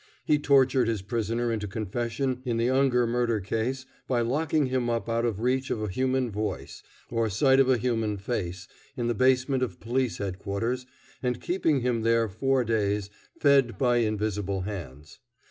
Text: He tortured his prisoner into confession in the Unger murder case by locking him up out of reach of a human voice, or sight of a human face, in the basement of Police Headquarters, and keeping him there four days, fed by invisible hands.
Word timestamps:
He 0.25 0.39
tortured 0.39 0.87
his 0.87 1.03
prisoner 1.03 1.51
into 1.53 1.67
confession 1.67 2.41
in 2.43 2.57
the 2.57 2.71
Unger 2.71 3.05
murder 3.05 3.39
case 3.39 3.85
by 4.07 4.21
locking 4.21 4.65
him 4.65 4.89
up 4.89 5.07
out 5.07 5.25
of 5.25 5.41
reach 5.41 5.69
of 5.69 5.79
a 5.83 5.89
human 5.89 6.31
voice, 6.31 6.81
or 7.11 7.29
sight 7.29 7.59
of 7.59 7.69
a 7.69 7.77
human 7.77 8.17
face, 8.17 8.67
in 8.97 9.05
the 9.05 9.13
basement 9.13 9.61
of 9.61 9.79
Police 9.79 10.17
Headquarters, 10.17 10.87
and 11.21 11.39
keeping 11.39 11.81
him 11.81 12.01
there 12.01 12.27
four 12.27 12.63
days, 12.63 13.11
fed 13.39 13.77
by 13.77 13.97
invisible 13.97 14.61
hands. 14.61 15.19